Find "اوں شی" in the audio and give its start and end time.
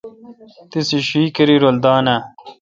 0.93-1.21